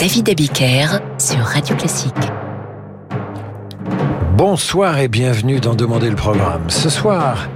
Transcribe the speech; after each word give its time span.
David 0.00 0.30
Abiker 0.30 0.86
sur 1.18 1.40
Radio 1.40 1.76
Classique. 1.76 2.14
Bonsoir 4.34 4.98
et 4.98 5.08
bienvenue 5.08 5.60
dans 5.60 5.74
Demander 5.74 6.08
le 6.08 6.16
programme. 6.16 6.70
Ce 6.70 6.88
soir, 6.88 7.50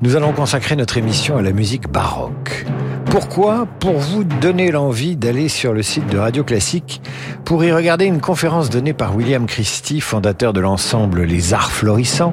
nous 0.00 0.16
allons 0.16 0.32
consacrer 0.32 0.76
notre 0.76 0.96
émission 0.96 1.36
à 1.36 1.42
la 1.42 1.52
musique 1.52 1.90
baroque. 1.90 2.64
Pourquoi? 3.10 3.66
Pour 3.80 3.98
vous 3.98 4.24
donner 4.24 4.70
l'envie 4.70 5.14
d'aller 5.14 5.50
sur 5.50 5.74
le 5.74 5.82
site 5.82 6.06
de 6.06 6.16
Radio 6.16 6.42
Classique 6.42 7.02
pour 7.44 7.62
y 7.64 7.70
regarder 7.70 8.06
une 8.06 8.22
conférence 8.22 8.70
donnée 8.70 8.94
par 8.94 9.14
William 9.14 9.44
Christie, 9.44 10.00
fondateur 10.00 10.54
de 10.54 10.60
l'ensemble 10.60 11.24
Les 11.24 11.52
Arts 11.52 11.70
Florissants, 11.70 12.32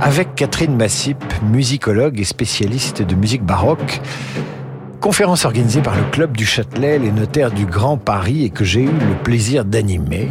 avec 0.00 0.34
Catherine 0.34 0.74
Massip, 0.74 1.22
musicologue 1.52 2.18
et 2.18 2.24
spécialiste 2.24 3.02
de 3.02 3.14
musique 3.14 3.44
baroque. 3.44 4.00
Conférence 5.04 5.44
organisée 5.44 5.82
par 5.82 5.96
le 5.96 6.02
Club 6.04 6.34
du 6.34 6.46
Châtelet, 6.46 6.98
les 6.98 7.12
notaires 7.12 7.50
du 7.50 7.66
Grand 7.66 7.98
Paris 7.98 8.44
et 8.44 8.48
que 8.48 8.64
j'ai 8.64 8.80
eu 8.80 8.86
le 8.86 9.22
plaisir 9.22 9.66
d'animer. 9.66 10.30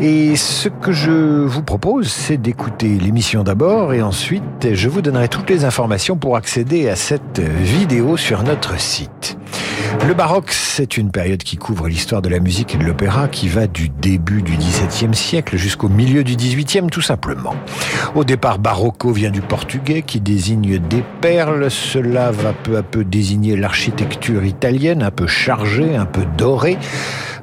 Et 0.00 0.34
ce 0.34 0.70
que 0.70 0.92
je 0.92 1.44
vous 1.44 1.62
propose, 1.62 2.08
c'est 2.08 2.38
d'écouter 2.38 2.88
l'émission 2.88 3.44
d'abord 3.44 3.92
et 3.92 4.00
ensuite 4.00 4.72
je 4.72 4.88
vous 4.88 5.02
donnerai 5.02 5.28
toutes 5.28 5.50
les 5.50 5.66
informations 5.66 6.16
pour 6.16 6.36
accéder 6.36 6.88
à 6.88 6.96
cette 6.96 7.38
vidéo 7.40 8.16
sur 8.16 8.44
notre 8.44 8.80
site. 8.80 9.36
Le 10.06 10.14
baroque, 10.14 10.50
c'est 10.50 10.96
une 10.96 11.10
période 11.10 11.42
qui 11.42 11.56
couvre 11.56 11.86
l'histoire 11.86 12.22
de 12.22 12.28
la 12.28 12.40
musique 12.40 12.74
et 12.74 12.78
de 12.78 12.84
l'opéra 12.84 13.28
qui 13.28 13.48
va 13.48 13.66
du 13.66 13.88
début 13.88 14.42
du 14.42 14.56
XVIIe 14.56 15.14
siècle 15.14 15.56
jusqu'au 15.56 15.88
milieu 15.88 16.24
du 16.24 16.34
XVIIIe 16.34 16.88
tout 16.90 17.02
simplement. 17.02 17.54
Au 18.14 18.24
départ, 18.24 18.58
barocco 18.58 19.12
vient 19.12 19.30
du 19.30 19.42
portugais 19.42 20.02
qui 20.02 20.20
désigne 20.20 20.78
des 20.78 21.04
perles. 21.20 21.70
Cela 21.70 22.30
va 22.30 22.52
peu 22.52 22.76
à 22.76 22.82
peu 22.82 23.04
désigner 23.04 23.54
l'architecture 23.54 24.44
italienne, 24.44 25.02
un 25.02 25.10
peu 25.10 25.26
chargée, 25.26 25.94
un 25.94 26.06
peu 26.06 26.22
dorée. 26.36 26.78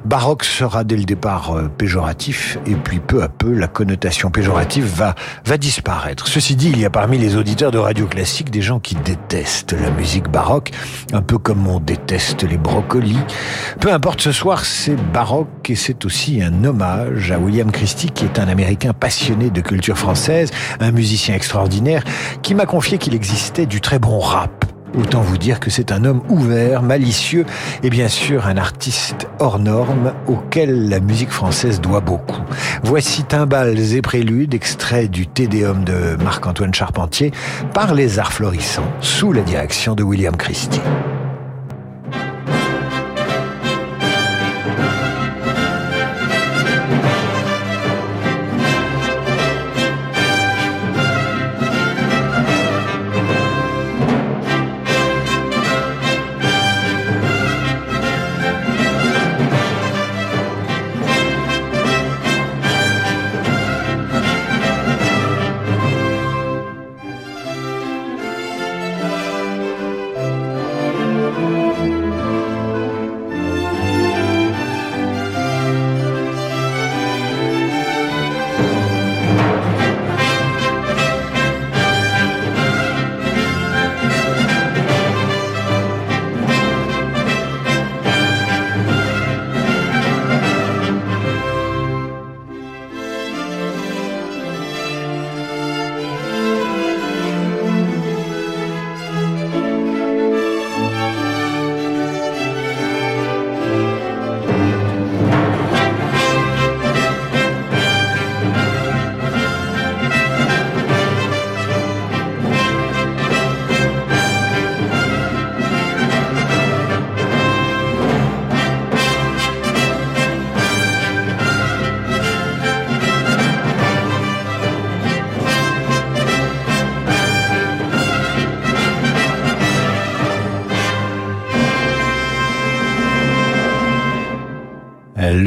Baroque 0.04 0.44
sera 0.44 0.82
dès 0.82 0.96
le 0.96 1.04
départ 1.04 1.52
euh, 1.52 1.68
péjoratif 1.68 2.58
et 2.66 2.74
puis 2.74 3.00
peu 3.00 3.22
à 3.22 3.28
peu 3.28 3.52
la 3.52 3.68
connotation 3.68 4.30
péjorative 4.30 4.84
va, 4.84 5.14
va 5.44 5.58
disparaître. 5.58 6.26
Ceci 6.26 6.56
dit, 6.56 6.70
il 6.70 6.80
y 6.80 6.84
a 6.84 6.90
parmi 6.90 7.18
les 7.18 7.36
auditeurs 7.36 7.70
de 7.70 7.78
radio 7.78 8.06
classique 8.06 8.50
des 8.50 8.62
gens 8.62 8.80
qui 8.80 8.94
détestent 8.94 9.72
la 9.72 9.90
musique 9.90 10.30
baroque, 10.30 10.70
un 11.12 11.22
peu 11.22 11.38
comme 11.38 11.66
on 11.66 11.80
déteste 11.80 12.44
les 12.44 12.56
brocolis. 12.56 13.20
Peu 13.78 13.92
importe, 13.92 14.20
ce 14.22 14.32
soir 14.32 14.64
c'est 14.64 14.96
baroque 15.12 15.68
et 15.68 15.76
c'est 15.76 16.04
aussi 16.04 16.42
un 16.42 16.64
hommage 16.64 17.30
à 17.30 17.38
William 17.38 17.70
Christie 17.70 18.10
qui 18.10 18.24
est 18.24 18.38
un 18.38 18.48
Américain 18.48 18.92
passionné 18.92 19.50
de 19.50 19.60
culture 19.60 19.98
française, 19.98 20.50
un 20.80 20.92
musicien 20.92 21.34
extraordinaire 21.34 22.04
qui 22.42 22.54
m'a 22.54 22.66
confié 22.66 22.98
qu'il 22.98 23.14
existait 23.14 23.66
du 23.66 23.80
très 23.80 23.98
bon 23.98 24.18
rap 24.18 24.69
Autant 24.98 25.20
vous 25.20 25.38
dire 25.38 25.60
que 25.60 25.70
c'est 25.70 25.92
un 25.92 26.04
homme 26.04 26.22
ouvert, 26.28 26.82
malicieux 26.82 27.46
et 27.82 27.90
bien 27.90 28.08
sûr 28.08 28.46
un 28.46 28.56
artiste 28.56 29.28
hors 29.38 29.58
norme 29.58 30.12
auquel 30.26 30.88
la 30.88 31.00
musique 31.00 31.30
française 31.30 31.80
doit 31.80 32.00
beaucoup. 32.00 32.40
Voici 32.82 33.22
Timbales 33.22 33.94
et 33.94 34.02
Préludes, 34.02 34.54
extrait 34.54 35.08
du 35.08 35.26
Tédéum 35.26 35.84
de 35.84 36.16
Marc-Antoine 36.22 36.74
Charpentier 36.74 37.32
par 37.72 37.94
les 37.94 38.18
arts 38.18 38.32
florissants 38.32 38.90
sous 39.00 39.32
la 39.32 39.42
direction 39.42 39.94
de 39.94 40.02
William 40.02 40.36
Christie. 40.36 40.80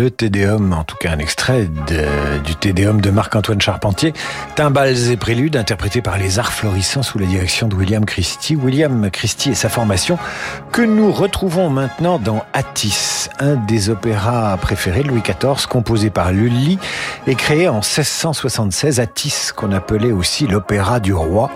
Le 0.04 0.12
Tédéum, 0.12 0.74
en 0.74 0.84
tout 0.84 0.98
cas 0.98 1.12
un 1.12 1.20
extrait 1.20 1.70
du 2.44 2.56
Tédéum 2.56 3.00
de 3.00 3.10
Marc-Antoine 3.10 3.62
Charpentier, 3.62 4.12
Timbales 4.56 5.10
et 5.10 5.16
Préludes, 5.16 5.56
interprété 5.56 6.02
par 6.02 6.18
les 6.18 6.40
Arts 6.40 6.52
Florissants 6.52 7.04
sous 7.04 7.20
la 7.20 7.26
direction 7.26 7.70
de 7.70 7.76
William 7.76 8.04
Christie. 8.04 8.58
William 8.58 9.10
Christie 9.12 9.52
et 9.52 9.56
sa 9.56 9.70
formation 9.70 10.20
que 10.74 10.82
nous 10.82 11.12
retrouvons 11.12 11.70
maintenant 11.70 12.18
dans 12.18 12.44
Attis, 12.52 13.30
un 13.38 13.54
des 13.54 13.92
opéras 13.92 14.58
préférés 14.58 15.04
de 15.04 15.10
Louis 15.10 15.22
XIV, 15.22 15.68
composé 15.68 16.10
par 16.10 16.32
Lully 16.32 16.80
et 17.28 17.36
créé 17.36 17.70
en 17.70 17.76
1676. 17.76 19.00
Attis, 19.00 19.52
qu'on 19.56 19.72
appelait 19.72 20.12
aussi 20.12 20.48
l'opéra 20.48 21.00
du 21.00 21.14
roi, 21.14 21.52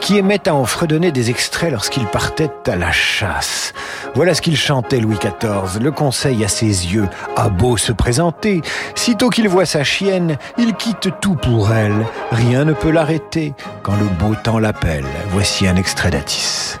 qui 0.00 0.18
aimait 0.18 0.48
à 0.48 0.54
en 0.56 0.64
fredonner 0.64 1.12
des 1.12 1.30
extraits 1.30 1.70
lorsqu'il 1.70 2.06
partait 2.06 2.50
à 2.66 2.74
la 2.74 2.90
chasse. 2.90 3.72
Voilà 4.16 4.34
ce 4.34 4.42
qu'il 4.42 4.56
chantait 4.56 4.98
Louis 4.98 5.18
XIV. 5.20 5.80
Le 5.80 5.92
conseil 5.92 6.44
à 6.44 6.48
ses 6.48 6.66
yeux 6.92 7.08
a 7.36 7.48
beau 7.48 7.76
se 7.76 7.92
présenter. 7.92 8.62
Sitôt 8.96 9.30
qu'il 9.30 9.48
voit 9.48 9.66
sa 9.66 9.84
chienne, 9.84 10.38
il 10.58 10.74
quitte 10.74 11.10
tout 11.20 11.36
pour 11.36 11.72
elle. 11.72 12.04
Rien 12.32 12.64
ne 12.64 12.72
peut 12.72 12.90
l'arrêter 12.90 13.54
quand 13.84 13.94
le 13.94 14.06
beau 14.06 14.34
temps 14.34 14.58
l'appelle. 14.58 15.06
Voici 15.30 15.68
un 15.68 15.76
extrait 15.76 16.10
d'Atis. 16.10 16.80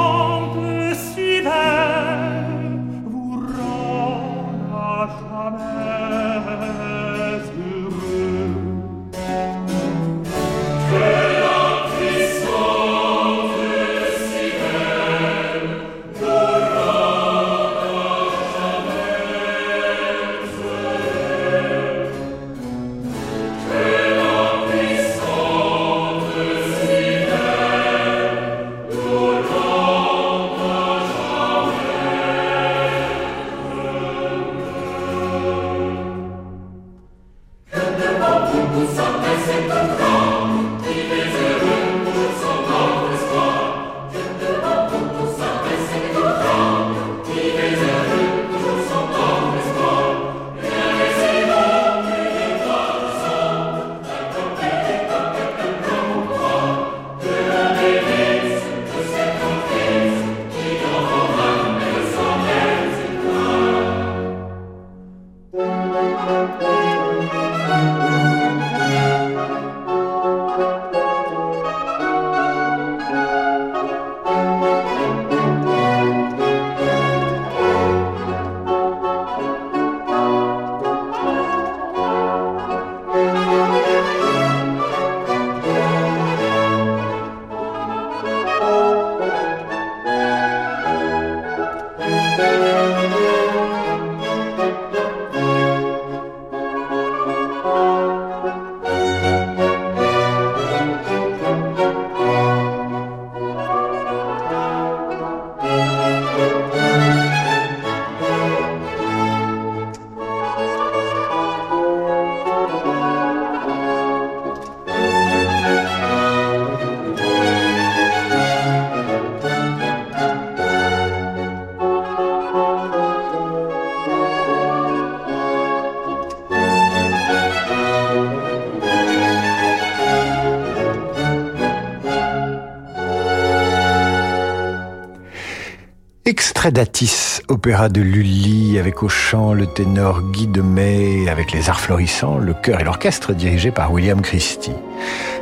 Datis, 136.71 137.41
opéra 137.49 137.89
de 137.89 137.99
Lully 138.01 138.79
avec 138.79 139.03
au 139.03 139.09
chant 139.09 139.53
le 139.53 139.67
ténor 139.67 140.21
Guy 140.31 140.47
de 140.47 140.61
May, 140.61 141.27
avec 141.27 141.51
les 141.51 141.69
arts 141.69 141.81
florissants, 141.81 142.37
le 142.37 142.53
chœur 142.53 142.79
et 142.79 142.83
l'orchestre 142.85 143.33
dirigé 143.33 143.71
par 143.71 143.91
William 143.91 144.21
Christie. 144.21 144.71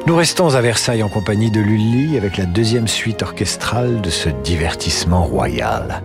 Nous 0.07 0.15
restons 0.15 0.55
à 0.55 0.61
Versailles 0.61 1.03
en 1.03 1.09
compagnie 1.09 1.51
de 1.51 1.59
Lully 1.59 2.17
avec 2.17 2.37
la 2.37 2.45
deuxième 2.45 2.87
suite 2.87 3.21
orchestrale 3.21 4.01
de 4.01 4.09
ce 4.09 4.29
divertissement 4.29 5.23
royal. 5.23 6.01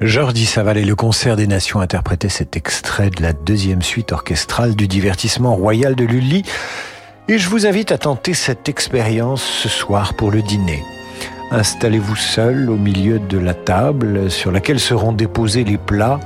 Jordi 0.00 0.46
Saval 0.46 0.78
et 0.78 0.84
le 0.86 0.94
concert 0.94 1.36
des 1.36 1.46
Nations 1.46 1.80
interprétaient 1.80 2.30
cet 2.30 2.56
extrait 2.56 3.10
de 3.10 3.22
la 3.22 3.34
deuxième 3.34 3.82
suite 3.82 4.12
orchestrale 4.12 4.74
du 4.74 4.88
divertissement 4.88 5.54
royal 5.54 5.94
de 5.94 6.04
Lully. 6.04 6.42
Et 7.28 7.36
je 7.36 7.50
vous 7.50 7.66
invite 7.66 7.92
à 7.92 7.98
tenter 7.98 8.32
cette 8.32 8.70
expérience 8.70 9.42
ce 9.42 9.68
soir 9.68 10.14
pour 10.14 10.30
le 10.30 10.40
dîner. 10.40 10.82
Installez-vous 11.50 12.16
seul 12.16 12.70
au 12.70 12.76
milieu 12.76 13.18
de 13.18 13.36
la 13.36 13.52
table 13.52 14.30
sur 14.30 14.50
laquelle 14.50 14.80
seront 14.80 15.12
déposés 15.12 15.64
les 15.64 15.76
plats. 15.76 16.18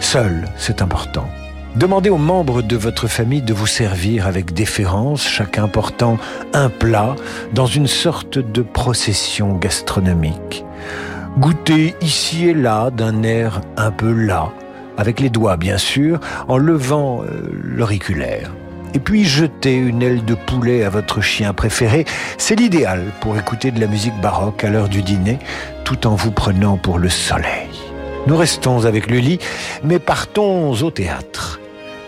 Seul, 0.00 0.48
c'est 0.56 0.80
important. 0.80 1.28
Demandez 1.74 2.08
aux 2.08 2.16
membres 2.16 2.62
de 2.62 2.76
votre 2.76 3.08
famille 3.08 3.42
de 3.42 3.52
vous 3.52 3.66
servir 3.66 4.26
avec 4.26 4.54
déférence, 4.54 5.28
chacun 5.28 5.68
portant 5.68 6.16
un 6.54 6.70
plat 6.70 7.14
dans 7.52 7.66
une 7.66 7.88
sorte 7.88 8.38
de 8.38 8.62
procession 8.62 9.54
gastronomique. 9.54 10.65
Goûter 11.38 11.94
ici 12.00 12.48
et 12.48 12.54
là 12.54 12.90
d'un 12.90 13.22
air 13.22 13.60
un 13.76 13.90
peu 13.90 14.10
là, 14.10 14.50
avec 14.96 15.20
les 15.20 15.28
doigts 15.28 15.58
bien 15.58 15.76
sûr, 15.76 16.18
en 16.48 16.56
levant 16.56 17.22
euh, 17.22 17.50
l'auriculaire. 17.62 18.52
Et 18.94 18.98
puis 18.98 19.24
jeter 19.24 19.74
une 19.74 20.02
aile 20.02 20.24
de 20.24 20.34
poulet 20.34 20.82
à 20.82 20.88
votre 20.88 21.20
chien 21.20 21.52
préféré, 21.52 22.06
c'est 22.38 22.58
l'idéal 22.58 23.04
pour 23.20 23.36
écouter 23.36 23.70
de 23.70 23.80
la 23.80 23.86
musique 23.86 24.18
baroque 24.22 24.64
à 24.64 24.70
l'heure 24.70 24.88
du 24.88 25.02
dîner, 25.02 25.38
tout 25.84 26.06
en 26.06 26.14
vous 26.14 26.30
prenant 26.30 26.78
pour 26.78 26.98
le 26.98 27.10
soleil. 27.10 27.68
Nous 28.26 28.36
restons 28.36 28.86
avec 28.86 29.10
le 29.10 29.18
lit, 29.18 29.38
mais 29.84 29.98
partons 29.98 30.72
au 30.72 30.90
théâtre. 30.90 31.60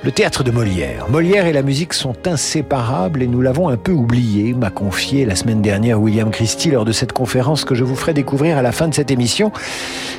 Le 0.04 0.12
théâtre 0.12 0.44
de 0.44 0.52
Molière. 0.52 1.10
Molière 1.10 1.46
et 1.46 1.52
la 1.52 1.62
musique 1.62 1.92
sont 1.92 2.14
inséparables 2.28 3.20
et 3.20 3.26
nous 3.26 3.40
l'avons 3.40 3.68
un 3.68 3.76
peu 3.76 3.90
oublié, 3.90 4.54
m'a 4.54 4.70
confié 4.70 5.24
la 5.24 5.34
semaine 5.34 5.60
dernière 5.60 6.00
William 6.00 6.30
Christie 6.30 6.70
lors 6.70 6.84
de 6.84 6.92
cette 6.92 7.12
conférence 7.12 7.64
que 7.64 7.74
je 7.74 7.82
vous 7.82 7.96
ferai 7.96 8.14
découvrir 8.14 8.56
à 8.56 8.62
la 8.62 8.70
fin 8.70 8.86
de 8.86 8.94
cette 8.94 9.10
émission. 9.10 9.50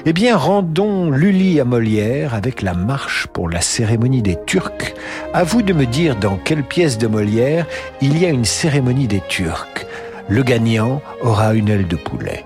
Eh 0.06 0.12
bien, 0.12 0.36
rendons 0.36 1.10
Lully 1.10 1.62
à 1.62 1.66
Molière 1.66 2.34
avec 2.34 2.62
la 2.62 2.74
marche 2.74 3.28
pour 3.28 3.50
la 3.50 3.62
cérémonie 3.62 4.22
des 4.22 4.38
Turcs. 4.46 4.94
À 5.34 5.46
vous 5.46 5.62
de 5.62 5.72
me 5.72 5.86
dire 5.86 6.18
dans 6.18 6.36
quelle 6.36 6.64
pièce 6.64 6.98
de 6.98 7.08
Molière 7.08 7.66
il 8.02 8.20
y 8.20 8.26
a 8.26 8.30
une 8.30 8.46
cérémonie 8.46 9.08
des 9.08 9.22
Turcs. 9.30 9.86
Le 10.28 10.44
gagnant 10.44 11.02
aura 11.22 11.54
une 11.54 11.70
aile 11.70 11.88
de 11.88 11.96
poulet. 11.96 12.44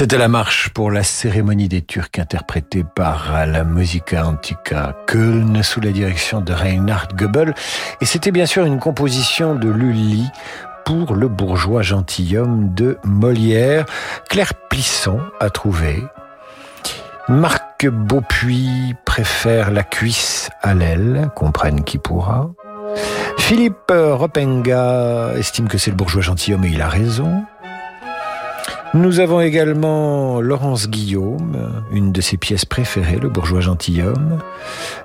C'était 0.00 0.16
la 0.16 0.28
marche 0.28 0.70
pour 0.70 0.90
la 0.90 1.02
cérémonie 1.02 1.68
des 1.68 1.82
Turcs 1.82 2.18
interprétée 2.18 2.84
par 2.84 3.44
la 3.46 3.64
Musica 3.64 4.26
Antica 4.26 4.96
Köln 5.06 5.62
sous 5.62 5.82
la 5.82 5.90
direction 5.90 6.40
de 6.40 6.54
Reinhard 6.54 7.08
Goebel. 7.14 7.54
Et 8.00 8.06
c'était 8.06 8.30
bien 8.30 8.46
sûr 8.46 8.64
une 8.64 8.78
composition 8.78 9.54
de 9.54 9.68
Lully 9.68 10.26
pour 10.86 11.14
le 11.14 11.28
bourgeois 11.28 11.82
gentilhomme 11.82 12.72
de 12.72 12.96
Molière. 13.04 13.84
Claire 14.30 14.54
Plisson 14.70 15.20
a 15.38 15.50
trouvé. 15.50 16.02
Marc 17.28 17.86
Beaupuis 17.86 18.94
préfère 19.04 19.70
la 19.70 19.82
cuisse 19.82 20.48
à 20.62 20.72
l'aile, 20.72 21.28
comprenne 21.36 21.84
qui 21.84 21.98
pourra. 21.98 22.48
Philippe 23.36 23.92
Ropenga 23.92 25.34
estime 25.36 25.68
que 25.68 25.76
c'est 25.76 25.90
le 25.90 25.96
bourgeois 25.96 26.22
gentilhomme 26.22 26.64
et 26.64 26.70
il 26.70 26.80
a 26.80 26.88
raison. 26.88 27.44
Nous 28.92 29.20
avons 29.20 29.40
également 29.40 30.40
Laurence 30.40 30.88
Guillaume, 30.88 31.84
une 31.92 32.10
de 32.10 32.20
ses 32.20 32.36
pièces 32.36 32.64
préférées, 32.64 33.18
Le 33.22 33.28
bourgeois 33.28 33.60
gentilhomme. 33.60 34.40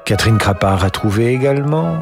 Catherine 0.06 0.40
Crapard 0.40 0.84
a 0.84 0.90
trouvé 0.90 1.32
également. 1.32 2.00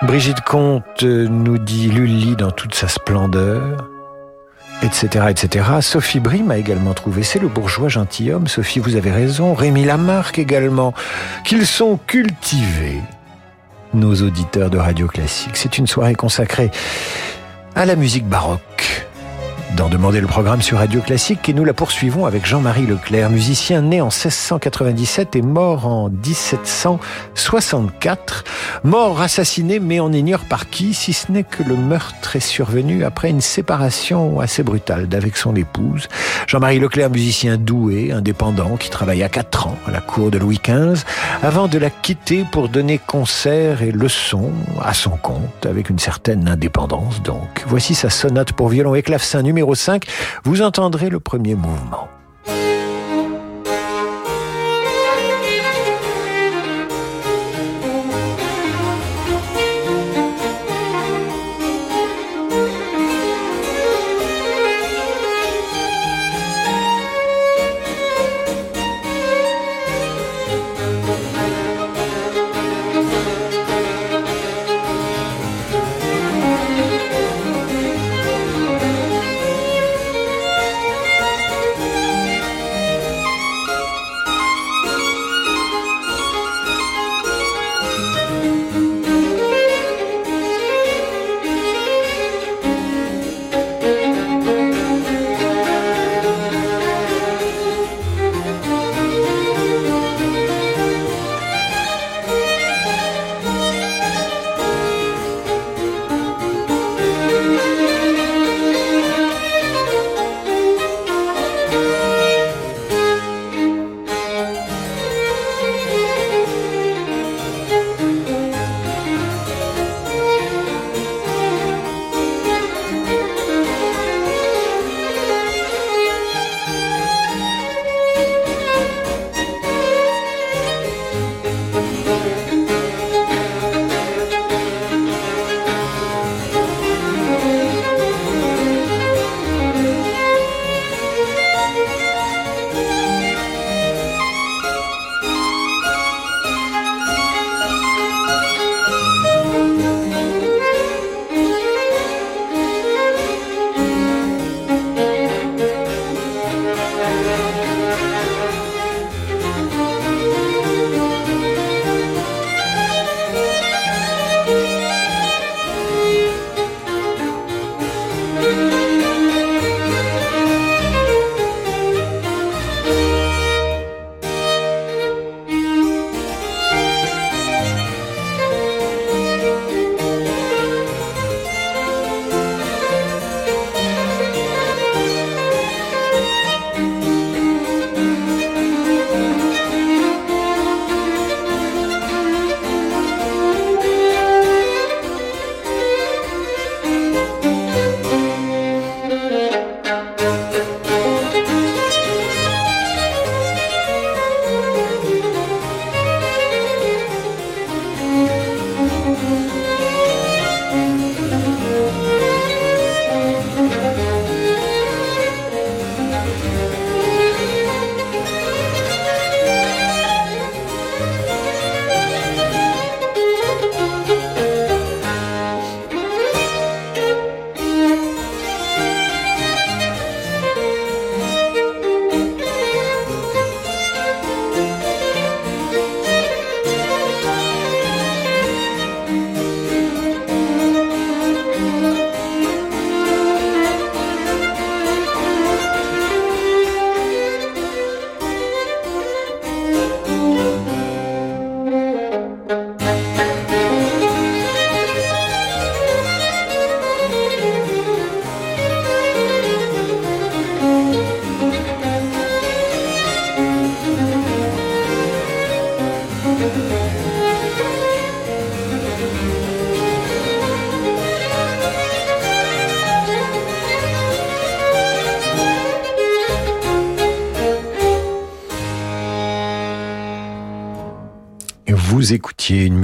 Brigitte 0.00 0.40
Comte 0.40 1.02
nous 1.02 1.58
dit 1.58 1.90
Lully 1.90 2.34
dans 2.34 2.50
toute 2.50 2.74
sa 2.74 2.88
splendeur, 2.88 3.88
etc., 4.82 5.26
etc. 5.28 5.66
Sophie 5.82 6.20
Brim 6.20 6.50
a 6.50 6.56
également 6.56 6.94
trouvé 6.94 7.24
C'est 7.24 7.40
le 7.40 7.48
bourgeois 7.48 7.90
gentilhomme. 7.90 8.46
Sophie, 8.46 8.78
vous 8.78 8.96
avez 8.96 9.10
raison. 9.10 9.52
Rémi 9.52 9.84
Lamarck 9.84 10.38
également. 10.38 10.94
Qu'ils 11.44 11.66
sont 11.66 11.98
cultivés, 12.06 13.02
nos 13.92 14.14
auditeurs 14.22 14.70
de 14.70 14.78
Radio 14.78 15.08
Classique. 15.08 15.58
C'est 15.58 15.76
une 15.76 15.86
soirée 15.86 16.14
consacrée 16.14 16.70
à 17.74 17.84
la 17.84 17.96
musique 17.96 18.26
baroque 18.26 19.07
d'en 19.76 19.88
demander 19.88 20.20
le 20.20 20.26
programme 20.26 20.60
sur 20.62 20.78
Radio 20.78 21.00
Classique 21.00 21.48
et 21.48 21.52
nous 21.52 21.64
la 21.64 21.74
poursuivons 21.74 22.26
avec 22.26 22.46
Jean-Marie 22.46 22.86
Leclerc, 22.86 23.30
musicien 23.30 23.82
né 23.82 24.00
en 24.00 24.06
1697 24.06 25.36
et 25.36 25.42
mort 25.42 25.86
en 25.86 26.08
1764. 26.08 28.44
Mort 28.84 29.20
assassiné 29.20 29.80
mais 29.80 29.98
on 30.00 30.10
ignore 30.12 30.44
par 30.44 30.70
qui, 30.70 30.94
si 30.94 31.12
ce 31.12 31.30
n'est 31.30 31.44
que 31.44 31.62
le 31.62 31.76
meurtre 31.76 32.36
est 32.36 32.40
survenu 32.40 33.04
après 33.04 33.28
une 33.30 33.42
séparation 33.42 34.40
assez 34.40 34.62
brutale 34.62 35.08
d'avec 35.08 35.36
son 35.36 35.54
épouse. 35.54 36.08
Jean-Marie 36.46 36.80
Leclerc, 36.80 37.10
musicien 37.10 37.58
doué, 37.58 38.12
indépendant, 38.12 38.76
qui 38.76 38.88
travailla 38.90 39.28
quatre 39.28 39.66
ans 39.66 39.76
à 39.86 39.90
la 39.90 40.00
cour 40.00 40.30
de 40.30 40.38
Louis 40.38 40.58
XV 40.64 41.04
avant 41.42 41.68
de 41.68 41.76
la 41.78 41.90
quitter 41.90 42.46
pour 42.50 42.70
donner 42.70 42.98
concerts 42.98 43.82
et 43.82 43.92
leçons 43.92 44.52
à 44.82 44.94
son 44.94 45.18
compte 45.18 45.66
avec 45.66 45.90
une 45.90 45.98
certaine 45.98 46.48
indépendance 46.48 47.22
donc. 47.22 47.64
Voici 47.66 47.94
sa 47.94 48.08
sonate 48.10 48.52
pour 48.52 48.70
violon 48.70 48.94
et 48.94 49.02
clavecin 49.02 49.42
numéro 49.42 49.57
numéro 49.58 49.74
5, 49.74 50.04
vous 50.44 50.62
entendrez 50.62 51.10
le 51.10 51.18
premier 51.18 51.56
mouvement. 51.56 52.08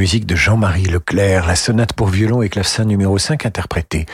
Musique 0.05 0.27
de 0.27 0.37
Jean-Marie 0.37 0.85
Leclerc, 0.85 1.47
la 1.47 1.57
sonate 1.57 1.95
pour 1.95 2.09
violon 2.09 2.43
et 2.43 2.51
clavecin 2.51 2.85
numéro 2.85 3.17
5 3.17 3.47
interprétée 3.47 4.05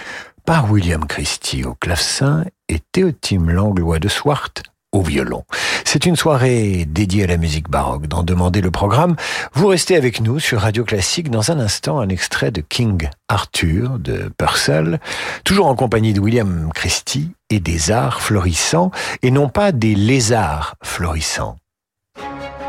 par 0.46 0.70
William 0.70 1.05
Christie 1.05 1.64
au 1.64 1.74
clavecin 1.74 2.44
et 2.68 2.79
Théotime 2.92 3.50
Langlois 3.50 3.98
de 3.98 4.07
Swart 4.07 4.53
au 4.92 5.03
violon. 5.03 5.42
C'est 5.85 6.07
une 6.07 6.14
soirée 6.14 6.85
dédiée 6.88 7.24
à 7.24 7.26
la 7.26 7.38
musique 7.38 7.68
baroque. 7.68 8.07
Dans 8.07 8.22
Demander 8.22 8.61
le 8.61 8.70
programme, 8.70 9.16
vous 9.53 9.66
restez 9.66 9.96
avec 9.96 10.20
nous 10.20 10.38
sur 10.38 10.61
Radio 10.61 10.85
Classique. 10.85 11.29
Dans 11.29 11.50
un 11.50 11.59
instant, 11.59 11.98
un 11.98 12.09
extrait 12.09 12.53
de 12.53 12.61
King 12.61 13.09
Arthur 13.29 13.98
de 13.98 14.31
Purcell, 14.38 15.00
toujours 15.42 15.66
en 15.66 15.74
compagnie 15.74 16.12
de 16.12 16.20
William 16.20 16.70
Christie 16.72 17.33
et 17.50 17.59
des 17.59 17.90
arts 17.90 18.22
florissants, 18.22 18.92
et 19.22 19.33
non 19.33 19.48
pas 19.48 19.72
des 19.72 19.96
lézards 19.96 20.76
florissants. 20.85 21.57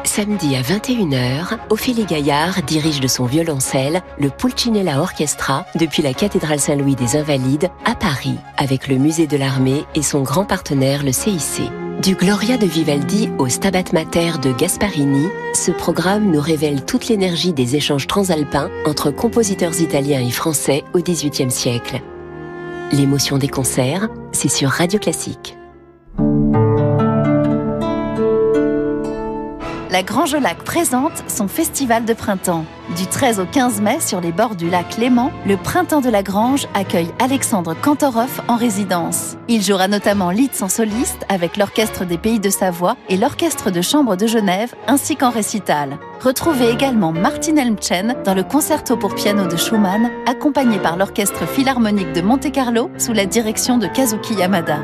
Samedi 0.03 0.55
à 0.55 0.61
21h, 0.61 1.57
Ophélie 1.69 2.05
Gaillard 2.05 2.63
dirige 2.63 2.99
de 2.99 3.07
son 3.07 3.25
violoncelle 3.25 4.01
le 4.19 4.29
Pulcinella 4.29 4.99
Orchestra 4.99 5.65
depuis 5.75 6.01
la 6.01 6.13
cathédrale 6.13 6.59
Saint-Louis 6.59 6.95
des 6.95 7.15
Invalides 7.15 7.69
à 7.85 7.95
Paris, 7.95 8.35
avec 8.57 8.87
le 8.87 8.97
musée 8.97 9.27
de 9.27 9.37
l'armée 9.37 9.85
et 9.95 10.01
son 10.01 10.21
grand 10.21 10.43
partenaire 10.45 11.03
le 11.03 11.11
CIC. 11.11 11.71
Du 12.01 12.15
Gloria 12.15 12.57
de 12.57 12.65
Vivaldi 12.65 13.29
au 13.37 13.47
Stabat 13.47 13.93
Mater 13.93 14.31
de 14.41 14.51
Gasparini, 14.51 15.27
ce 15.53 15.71
programme 15.71 16.31
nous 16.31 16.41
révèle 16.41 16.83
toute 16.83 17.07
l'énergie 17.07 17.53
des 17.53 17.75
échanges 17.75 18.07
transalpins 18.07 18.69
entre 18.85 19.11
compositeurs 19.11 19.79
italiens 19.81 20.21
et 20.21 20.31
français 20.31 20.83
au 20.93 20.99
XVIIIe 20.99 21.51
siècle. 21.51 22.01
L'émotion 22.91 23.37
des 23.37 23.49
concerts, 23.49 24.09
c'est 24.31 24.49
sur 24.49 24.69
Radio 24.69 24.99
Classique. 24.99 25.57
La 29.91 30.03
Grange 30.03 30.35
Lac 30.35 30.63
présente 30.63 31.23
son 31.27 31.49
festival 31.49 32.05
de 32.05 32.13
printemps. 32.13 32.63
Du 32.95 33.05
13 33.07 33.41
au 33.41 33.45
15 33.45 33.81
mai, 33.81 33.99
sur 33.99 34.21
les 34.21 34.31
bords 34.31 34.55
du 34.55 34.69
lac 34.69 34.97
Léman, 34.97 35.31
le 35.45 35.57
Printemps 35.57 35.99
de 35.99 36.09
la 36.09 36.23
Grange 36.23 36.67
accueille 36.73 37.11
Alexandre 37.19 37.75
Kantorov 37.75 38.41
en 38.47 38.55
résidence. 38.55 39.35
Il 39.49 39.61
jouera 39.61 39.89
notamment 39.89 40.29
Litz 40.31 40.61
en 40.61 40.69
soliste 40.69 41.25
avec 41.27 41.57
l'Orchestre 41.57 42.05
des 42.05 42.17
Pays 42.17 42.39
de 42.39 42.49
Savoie 42.49 42.95
et 43.09 43.17
l'Orchestre 43.17 43.69
de 43.69 43.81
Chambre 43.81 44.15
de 44.15 44.27
Genève, 44.27 44.73
ainsi 44.87 45.17
qu'en 45.17 45.29
récital. 45.29 45.97
Retrouvez 46.21 46.69
également 46.69 47.11
Martin 47.11 47.57
Elmchen 47.57 48.15
dans 48.23 48.33
le 48.33 48.43
concerto 48.43 48.95
pour 48.95 49.13
piano 49.13 49.45
de 49.45 49.57
Schumann, 49.57 50.09
accompagné 50.25 50.79
par 50.79 50.95
l'Orchestre 50.95 51.45
Philharmonique 51.45 52.13
de 52.13 52.21
Monte-Carlo 52.21 52.89
sous 52.97 53.13
la 53.13 53.25
direction 53.25 53.77
de 53.77 53.87
Kazuki 53.87 54.35
Yamada. 54.35 54.79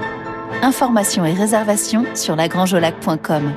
Informations 0.61 1.23
et 1.23 1.33
réservations 1.33 2.03
sur 2.13 2.35
lagrangeolac.com. 2.35 3.53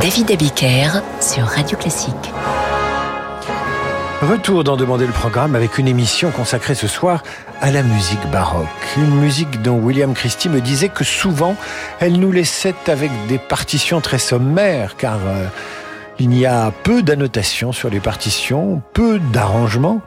David 0.00 0.30
Abiker 0.30 1.02
sur 1.20 1.44
Radio 1.44 1.76
Classique. 1.76 2.14
Retour 4.22 4.62
d'en 4.62 4.76
demander 4.76 5.06
le 5.06 5.12
programme 5.12 5.56
avec 5.56 5.76
une 5.76 5.88
émission 5.88 6.30
consacrée 6.30 6.76
ce 6.76 6.86
soir 6.86 7.24
à 7.60 7.72
la 7.72 7.82
musique 7.82 8.24
baroque. 8.30 8.66
Une 8.96 9.16
musique 9.16 9.60
dont 9.62 9.76
William 9.76 10.14
Christie 10.14 10.48
me 10.48 10.60
disait 10.60 10.88
que 10.88 11.02
souvent 11.02 11.56
elle 11.98 12.20
nous 12.20 12.30
laissait 12.30 12.76
avec 12.86 13.10
des 13.26 13.38
partitions 13.38 14.00
très 14.00 14.18
sommaires 14.18 14.96
car 14.96 15.18
euh, 15.26 15.46
il 16.20 16.36
y 16.36 16.46
a 16.46 16.72
peu 16.82 17.02
d'annotations 17.02 17.72
sur 17.72 17.90
les 17.90 18.00
partitions, 18.00 18.82
peu 18.92 19.20
d'arrangements, 19.32 20.00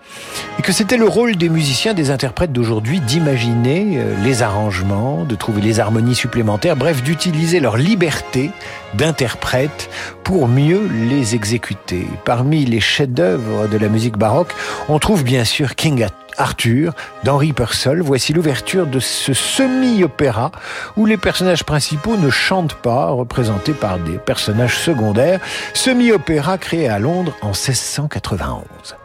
et 0.59 0.61
que 0.61 0.71
c'était 0.71 0.97
le 0.97 1.07
rôle 1.07 1.35
des 1.35 1.49
musiciens, 1.49 1.93
des 1.93 2.11
interprètes 2.11 2.51
d'aujourd'hui 2.51 2.99
d'imaginer 2.99 3.97
euh, 3.97 4.13
les 4.23 4.41
arrangements, 4.41 5.23
de 5.23 5.35
trouver 5.35 5.61
les 5.61 5.79
harmonies 5.79 6.15
supplémentaires, 6.15 6.75
bref, 6.75 7.01
d'utiliser 7.01 7.59
leur 7.59 7.77
liberté 7.77 8.51
d'interprète 8.93 9.89
pour 10.23 10.47
mieux 10.47 10.89
les 11.09 11.35
exécuter. 11.35 12.05
Parmi 12.25 12.65
les 12.65 12.81
chefs-d'œuvre 12.81 13.67
de 13.67 13.77
la 13.77 13.87
musique 13.87 14.17
baroque, 14.17 14.53
on 14.89 14.99
trouve 14.99 15.23
bien 15.23 15.45
sûr 15.45 15.75
King 15.75 16.03
Arthur 16.37 16.93
d'Henri 17.23 17.53
Purcell. 17.53 18.01
Voici 18.01 18.33
l'ouverture 18.33 18.87
de 18.87 18.99
ce 18.99 19.33
semi-opéra 19.33 20.51
où 20.97 21.05
les 21.05 21.17
personnages 21.17 21.63
principaux 21.63 22.17
ne 22.17 22.29
chantent 22.29 22.75
pas, 22.75 23.07
représentés 23.07 23.73
par 23.73 23.99
des 23.99 24.17
personnages 24.17 24.77
secondaires. 24.77 25.39
Semi-opéra 25.73 26.57
créé 26.57 26.87
à 26.87 26.99
Londres 26.99 27.35
en 27.41 27.47
1691. 27.47 29.00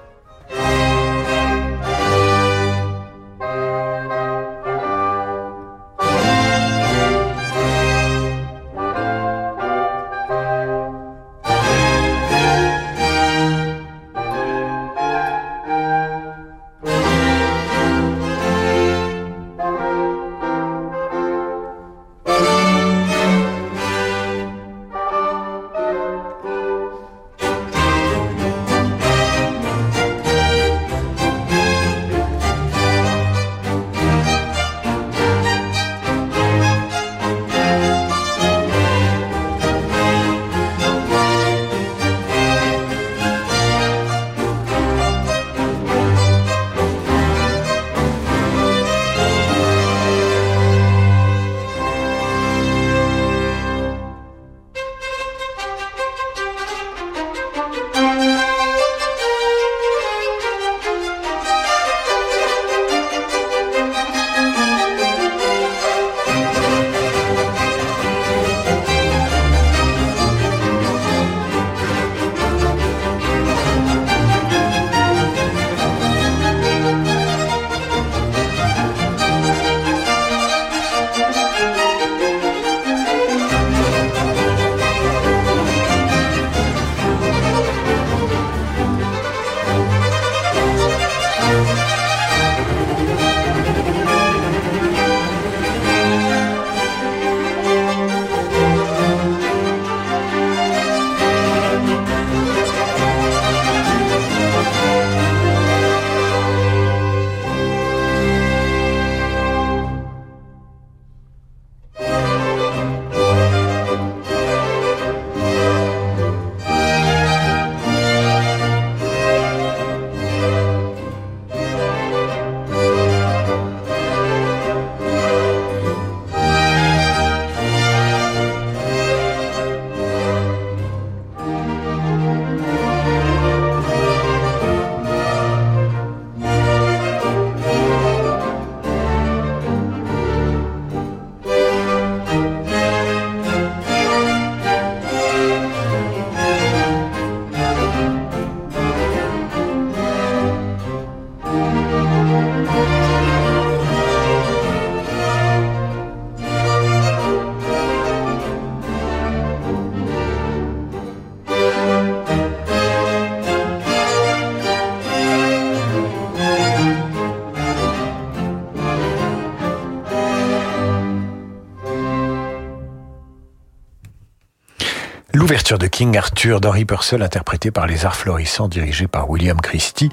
De 175.75 175.89
King 175.89 176.17
Arthur 176.17 176.61
d'Henri 176.61 176.85
Purcell 176.85 177.23
interprétée 177.23 177.73
par 177.73 177.89
les 177.89 178.07
Arts 178.07 178.15
Florissants 178.15 178.69
dirigés 178.69 179.09
par 179.09 179.29
William 179.29 179.61
Christie. 179.61 180.11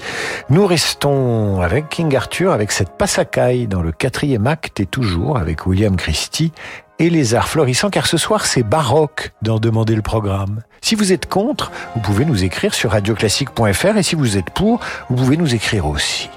Nous 0.50 0.66
restons 0.66 1.62
avec 1.62 1.90
King 1.90 2.16
Arthur 2.16 2.52
avec 2.52 2.72
cette 2.72 2.98
passacaille 2.98 3.68
dans 3.68 3.84
le 3.84 3.92
quatrième 3.92 4.48
acte 4.48 4.80
et 4.80 4.88
toujours 4.88 5.38
avec 5.38 5.68
William 5.68 5.96
Christie 5.96 6.52
et 6.98 7.12
les 7.12 7.36
arts 7.36 7.50
florissants 7.50 7.92
car 7.92 8.08
ce 8.08 8.18
soir 8.18 8.48
c'est 8.48 8.64
baroque 8.64 9.32
d'en 9.44 9.60
demander 9.60 9.96
le 9.96 10.02
programme. 10.02 10.64
Si 10.82 10.96
vous 10.96 11.14
êtes 11.14 11.28
contre, 11.30 11.72
vous 11.94 12.02
pouvez 12.02 12.26
nous 12.26 12.44
écrire 12.44 12.74
sur 12.74 12.90
radioclassique.fr 12.90 13.98
et 13.98 14.04
si 14.04 14.16
vous 14.16 14.38
êtes 14.38 14.50
pour, 14.50 14.80
vous 15.10 15.16
pouvez 15.16 15.38
nous 15.38 15.54
écrire 15.54 15.86
aussi. 15.86 16.32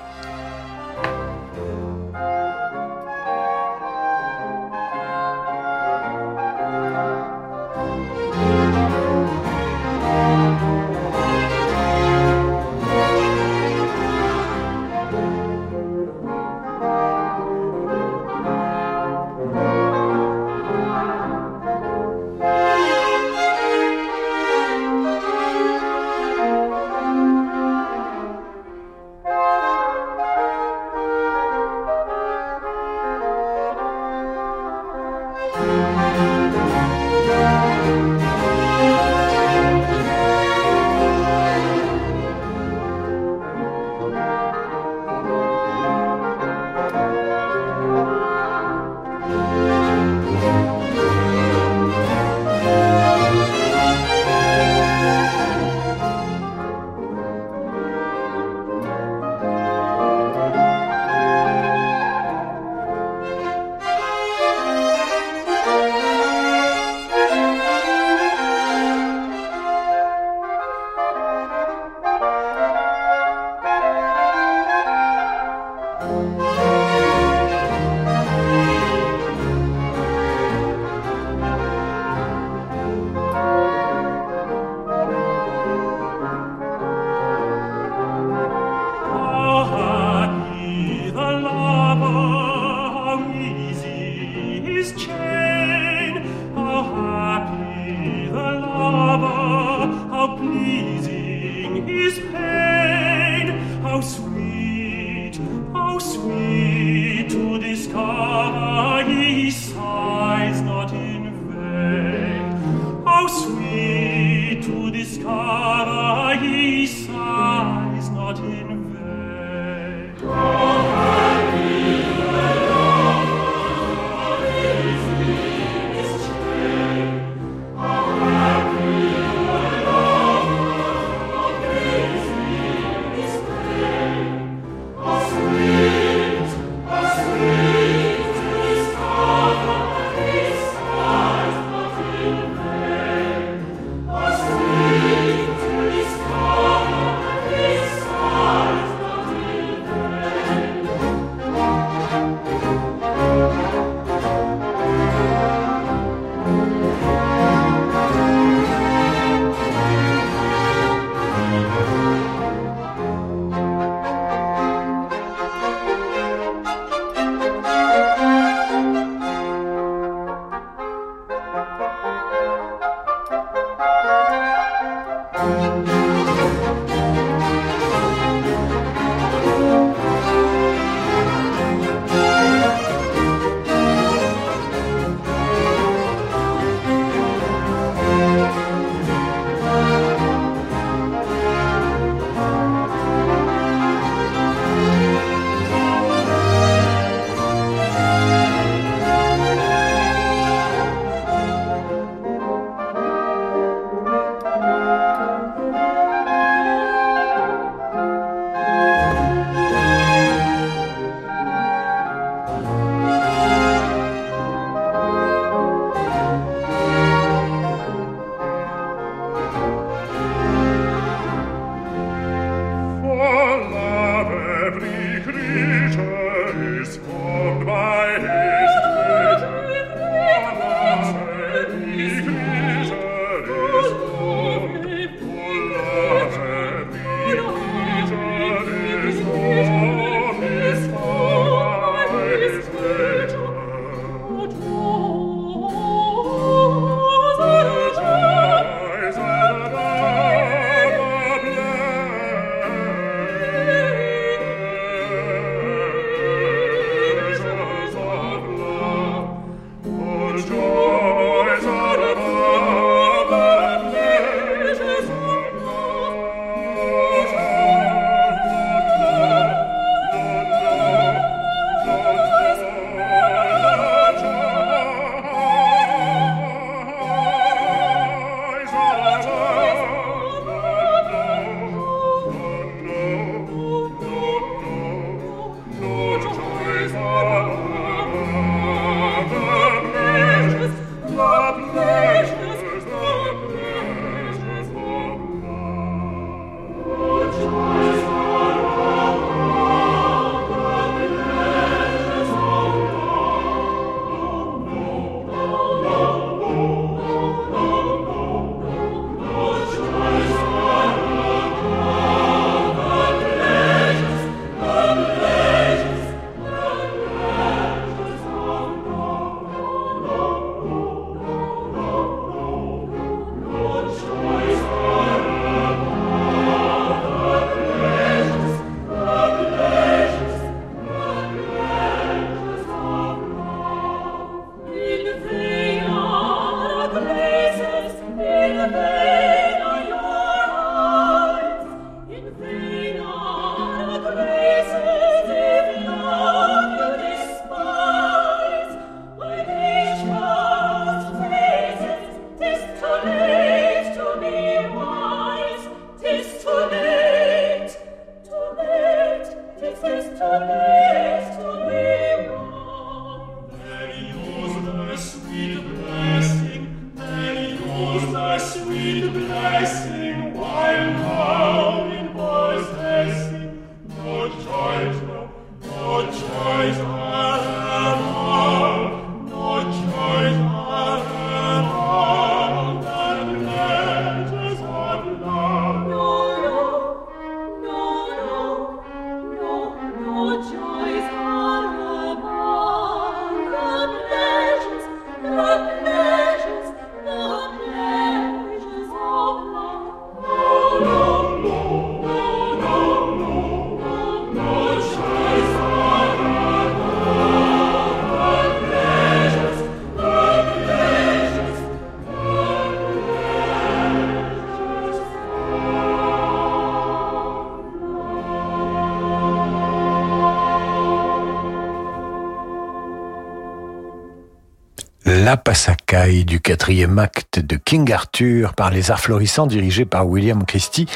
La 425.26 425.36
Passacaille 425.36 426.24
du 426.24 426.38
quatrième 426.38 427.00
acte 427.00 427.40
de 427.40 427.56
King 427.56 427.92
Arthur 427.92 428.54
par 428.54 428.70
les 428.70 428.92
Arts 428.92 429.00
Florissants 429.00 429.48
dirigés 429.48 429.84
par 429.84 430.06
William 430.06 430.44
Christie 430.44 430.86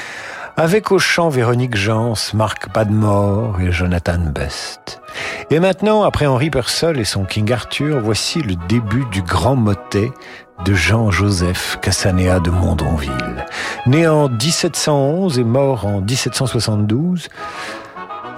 avec 0.57 0.93
au 0.93 1.01
chant 1.01 1.31
Véronique 1.31 1.75
Jans, 1.75 2.15
Marc 2.35 2.73
Padmore 2.73 3.61
et 3.61 3.73
Jonathan 3.73 4.21
Best. 4.33 5.01
Et 5.51 5.59
maintenant, 5.59 6.05
après 6.05 6.27
Henri 6.27 6.49
Purcell 6.49 7.01
et 7.01 7.05
son 7.05 7.25
King 7.25 7.53
Arthur, 7.53 8.01
voici 8.01 8.41
le 8.41 8.55
début 8.69 9.05
du 9.11 9.21
grand 9.21 9.57
motet 9.57 10.13
de 10.65 10.75
Jean-Joseph 10.75 11.79
Cassanea 11.81 12.39
de 12.39 12.51
Mondonville. 12.51 13.47
Né 13.87 14.07
en 14.07 14.29
1711 14.29 15.41
et 15.41 15.45
mort 15.45 15.87
en 15.87 16.03
1772, 16.03 17.29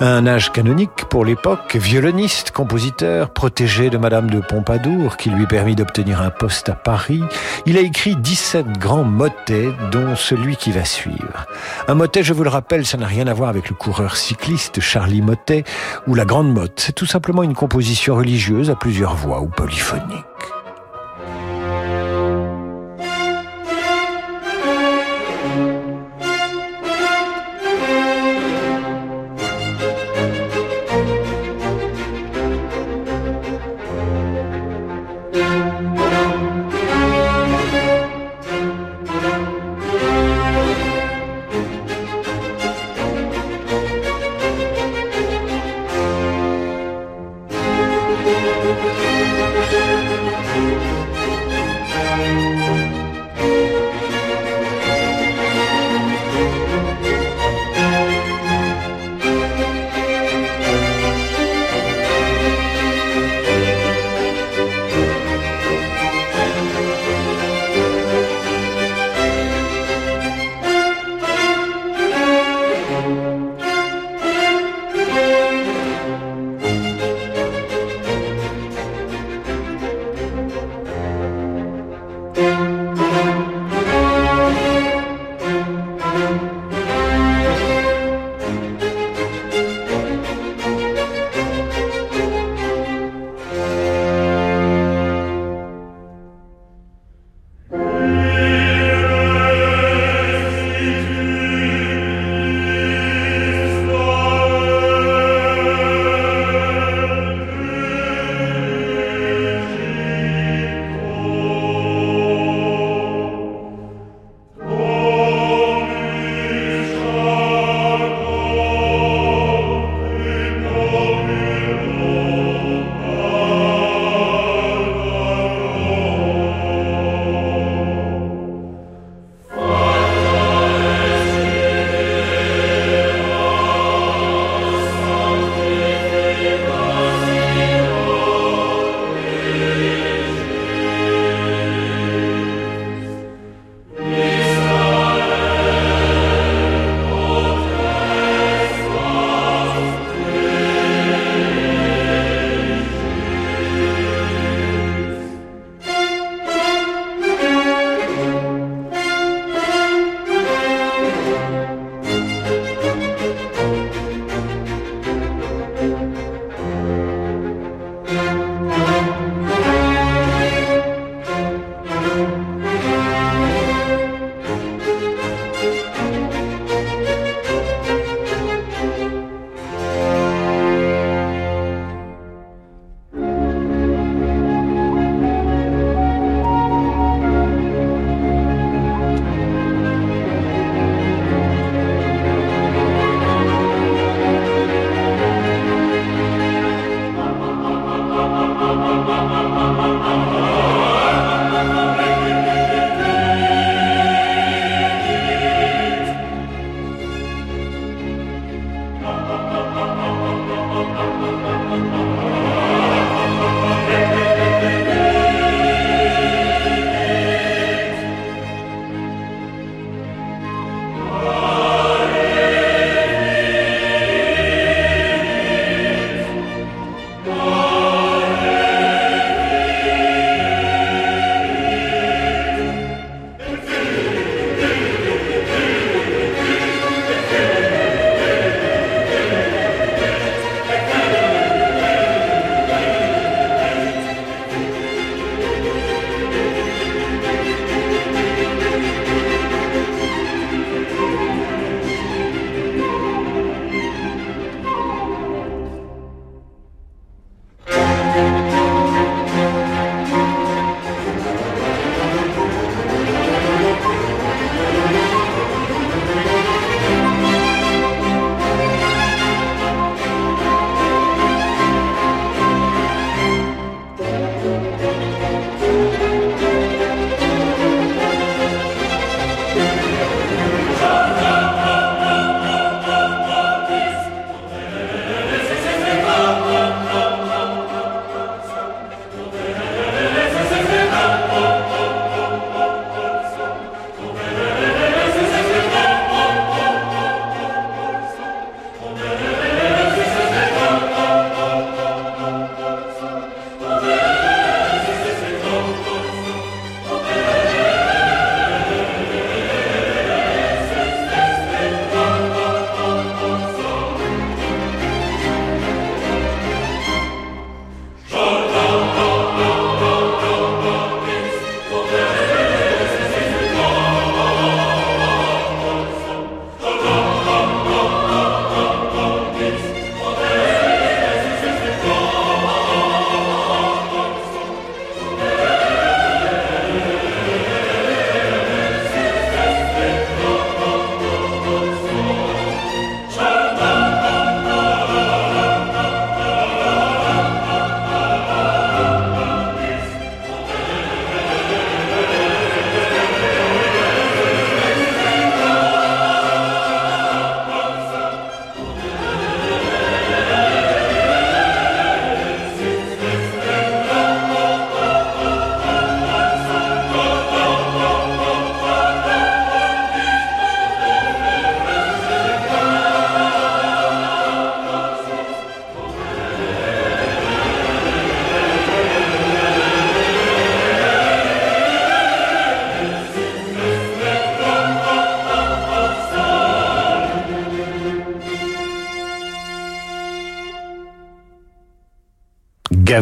un 0.02 0.26
âge 0.26 0.50
canonique 0.50 1.04
pour 1.08 1.24
l'époque, 1.24 1.76
violoniste, 1.76 2.50
compositeur, 2.50 3.30
protégé 3.30 3.88
de 3.88 3.98
Madame 3.98 4.28
de 4.28 4.40
Pompadour, 4.40 5.16
qui 5.16 5.30
lui 5.30 5.46
permit 5.46 5.76
d'obtenir 5.76 6.20
un 6.20 6.30
poste 6.30 6.68
à 6.68 6.74
Paris, 6.74 7.22
il 7.66 7.78
a 7.78 7.82
écrit 7.82 8.16
17 8.16 8.78
grands 8.78 9.04
motets, 9.04 9.70
dont 9.92 10.16
celui 10.16 10.56
qui 10.56 10.72
va 10.72 10.84
suivre. 10.84 11.46
Un 11.86 11.94
motet, 11.94 12.24
je 12.24 12.34
vous 12.34 12.42
le 12.42 12.50
rappelle, 12.50 12.84
ça 12.84 12.98
n'a 12.98 13.06
rien 13.06 13.28
à 13.28 13.32
voir 13.32 13.48
avec 13.48 13.68
le 13.68 13.76
coureur 13.76 14.16
cycliste 14.16 14.80
Charlie 14.80 15.22
Motet 15.22 15.62
ou 16.08 16.16
la 16.16 16.24
Grande 16.24 16.52
Motte. 16.52 16.80
C'est 16.80 16.94
tout 16.94 17.06
simplement 17.06 17.44
une 17.44 17.54
composition 17.54 18.16
religieuse 18.16 18.70
à 18.70 18.74
plusieurs 18.74 19.14
voix 19.14 19.40
ou 19.40 19.46
polyphonique. 19.46 20.24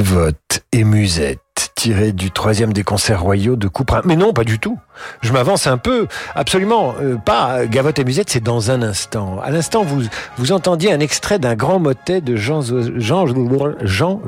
Gavotte 0.00 0.64
et 0.72 0.82
Musette 0.82 1.72
tiré 1.74 2.12
du 2.12 2.30
troisième 2.30 2.72
des 2.72 2.84
concerts 2.84 3.20
royaux 3.20 3.56
de 3.56 3.68
Couperin. 3.68 4.00
Mais 4.06 4.16
non, 4.16 4.32
pas 4.32 4.44
du 4.44 4.58
tout. 4.58 4.78
Je 5.20 5.32
m'avance 5.32 5.66
un 5.66 5.78
peu. 5.78 6.06
Absolument 6.34 6.94
euh, 7.00 7.16
pas. 7.16 7.66
Gavotte 7.66 7.98
et 7.98 8.04
Musette, 8.04 8.30
c'est 8.30 8.42
dans 8.42 8.70
un 8.70 8.82
instant. 8.82 9.38
À 9.42 9.50
l'instant, 9.50 9.82
vous, 9.82 10.02
vous 10.36 10.52
entendiez 10.52 10.92
un 10.92 11.00
extrait 11.00 11.38
d'un 11.38 11.54
grand 11.54 11.78
motet 11.78 12.20
de 12.20 12.36
Jean, 12.36 12.60
Jean, 12.96 13.26
Jean 13.26 14.20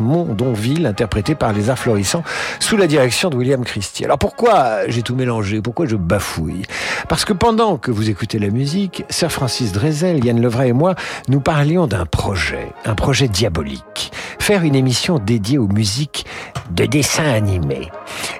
Mondonville, 0.00 0.86
interprété 0.86 1.34
par 1.34 1.52
les 1.52 1.70
Arts 1.70 1.78
Florissants, 1.78 2.24
sous 2.60 2.76
la 2.76 2.86
direction 2.86 3.30
de 3.30 3.36
William 3.36 3.64
Christie. 3.64 4.04
Alors 4.04 4.18
pourquoi 4.18 4.88
j'ai 4.88 5.02
tout 5.02 5.14
mélangé? 5.14 5.60
Pourquoi 5.60 5.86
je 5.86 5.96
bafouille? 5.96 6.62
Parce 7.08 7.24
que 7.24 7.32
pendant 7.32 7.76
que 7.76 7.90
vous 7.90 8.10
écoutez 8.10 8.38
la 8.38 8.50
musique, 8.50 9.04
Sir 9.10 9.30
Francis 9.30 9.72
Drezel, 9.72 10.24
Yann 10.24 10.40
Levray 10.40 10.70
et 10.70 10.72
moi, 10.72 10.94
nous 11.28 11.40
parlions 11.40 11.86
d'un 11.86 12.06
projet, 12.06 12.72
un 12.84 12.94
projet 12.94 13.28
diabolique. 13.28 14.12
Faire 14.38 14.62
une 14.62 14.74
émission 14.74 15.18
dédiée 15.18 15.58
aux 15.58 15.68
musiques 15.68 16.26
de 16.70 16.86
dessins 16.86 17.28
animés. 17.28 17.90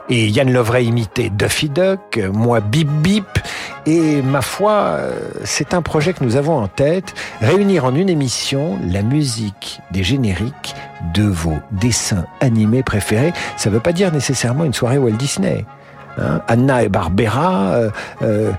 Et 0.08 0.28
Yann 0.28 0.52
Lovray 0.52 0.86
imitait 0.86 1.30
Duffy 1.30 1.68
Moi 2.32 2.60
Bip 2.60 2.88
Bip, 2.88 3.26
et 3.86 4.22
ma 4.22 4.40
foi, 4.40 4.98
c'est 5.44 5.74
un 5.74 5.82
projet 5.82 6.12
que 6.12 6.24
nous 6.24 6.36
avons 6.36 6.58
en 6.58 6.68
tête, 6.68 7.14
réunir 7.40 7.84
en 7.84 7.94
une 7.94 8.08
émission 8.08 8.78
la 8.90 9.02
musique 9.02 9.80
des 9.90 10.02
génériques 10.02 10.74
de 11.14 11.22
vos 11.22 11.58
dessins 11.72 12.26
animés 12.40 12.82
préférés. 12.82 13.32
Ça 13.56 13.70
ne 13.70 13.74
veut 13.74 13.80
pas 13.80 13.92
dire 13.92 14.12
nécessairement 14.12 14.64
une 14.64 14.74
soirée 14.74 14.98
Walt 14.98 15.12
Disney. 15.12 15.64
Hein. 16.18 16.40
Anna 16.48 16.82
et 16.82 16.88
Barbera, 16.88 17.72
euh, 17.72 17.90
euh, 18.22 18.52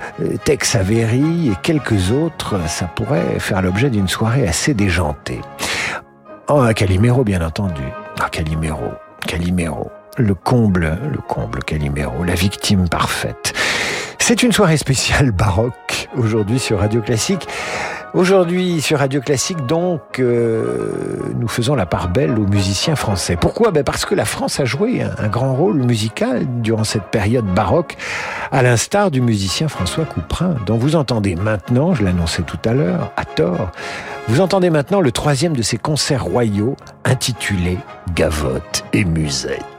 Tex 0.44 0.76
Avery 0.76 1.50
et 1.50 1.56
quelques 1.64 2.12
autres, 2.12 2.60
ça 2.68 2.86
pourrait 2.86 3.40
faire 3.40 3.62
l'objet 3.62 3.90
d'une 3.90 4.08
soirée 4.08 4.48
assez 4.48 4.74
déjantée. 4.74 5.42
Oh, 6.50 6.64
Calimero, 6.76 7.24
bien 7.24 7.46
entendu. 7.46 7.84
Ah, 8.22 8.30
Calimero. 8.30 8.92
Calimero. 9.26 9.92
Le 10.20 10.34
comble, 10.34 10.98
le 11.12 11.20
comble 11.20 11.64
Calimero, 11.64 12.24
la 12.24 12.34
victime 12.34 12.90
parfaite. 12.90 13.54
C'est 14.18 14.42
une 14.42 14.52
soirée 14.52 14.78
spéciale 14.78 15.30
baroque 15.30 16.10
aujourd'hui 16.18 16.58
sur 16.58 16.80
Radio 16.80 17.02
Classique. 17.02 17.48
Aujourd'hui 18.16 18.82
sur 18.82 18.98
Radio 18.98 19.22
Classique, 19.22 19.64
donc, 19.68 20.20
euh, 20.20 20.96
nous 21.40 21.48
faisons 21.48 21.76
la 21.76 21.86
part 21.86 22.10
belle 22.10 22.32
aux 22.40 22.48
musiciens 22.48 22.96
français. 22.96 23.36
Pourquoi? 23.36 23.70
Ben 23.70 23.84
Parce 23.84 24.06
que 24.06 24.16
la 24.16 24.26
France 24.26 24.60
a 24.60 24.66
joué 24.66 25.04
un, 25.04 25.28
grand 25.28 25.54
rôle 25.54 25.84
musical 25.84 26.48
durant 26.64 26.84
cette 26.84 27.12
période 27.12 27.46
baroque, 27.46 27.96
à 28.52 28.64
l'instar 28.64 29.12
du 29.12 29.22
musicien 29.22 29.68
François 29.68 30.06
Couperin, 30.06 30.56
dont 30.66 30.78
vous 30.78 30.96
entendez 30.96 31.36
maintenant, 31.36 31.94
je 31.94 32.04
l'annonçais 32.04 32.42
tout 32.42 32.60
à 32.66 32.74
l'heure, 32.74 33.12
à 33.18 33.26
tort, 33.26 33.70
vous 34.30 34.42
entendez 34.42 34.72
maintenant 34.72 35.00
le 35.00 35.12
troisième 35.12 35.56
de 35.56 35.62
ces 35.62 35.78
concerts 35.78 36.24
royaux 36.24 36.76
intitulé 37.06 37.78
Gavotte 38.16 38.84
et 38.94 39.06
Musette. 39.06 39.77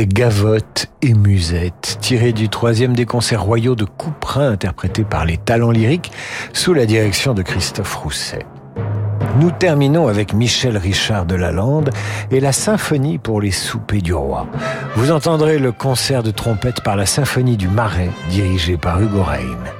C'était 0.00 0.14
Gavotte 0.14 0.86
et 1.02 1.12
Musette, 1.12 1.98
tiré 2.00 2.32
du 2.32 2.48
troisième 2.48 2.94
des 2.94 3.04
concerts 3.04 3.42
royaux 3.42 3.74
de 3.74 3.84
Couperin 3.84 4.52
interprété 4.52 5.04
par 5.04 5.26
les 5.26 5.36
talents 5.36 5.72
lyriques 5.72 6.10
sous 6.54 6.72
la 6.72 6.86
direction 6.86 7.34
de 7.34 7.42
Christophe 7.42 7.96
Rousset. 7.96 8.46
Nous 9.38 9.50
terminons 9.50 10.08
avec 10.08 10.32
Michel 10.32 10.78
Richard 10.78 11.26
de 11.26 11.34
Lalande 11.34 11.90
et 12.30 12.40
la 12.40 12.52
symphonie 12.52 13.18
pour 13.18 13.42
les 13.42 13.50
soupers 13.50 14.00
du 14.00 14.14
roi. 14.14 14.46
Vous 14.96 15.10
entendrez 15.10 15.58
le 15.58 15.70
concert 15.70 16.22
de 16.22 16.30
trompette 16.30 16.80
par 16.82 16.96
la 16.96 17.04
symphonie 17.04 17.58
du 17.58 17.68
Marais 17.68 18.08
dirigée 18.30 18.78
par 18.78 19.02
Hugo 19.02 19.22
Reim. 19.22 19.79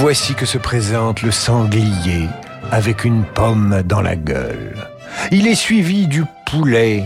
Voici 0.00 0.34
que 0.34 0.46
se 0.46 0.56
présente 0.56 1.20
le 1.20 1.30
sanglier 1.30 2.26
avec 2.70 3.04
une 3.04 3.22
pomme 3.22 3.82
dans 3.84 4.00
la 4.00 4.16
gueule. 4.16 4.74
Il 5.30 5.46
est 5.46 5.54
suivi 5.54 6.06
du 6.06 6.24
poulet 6.46 7.04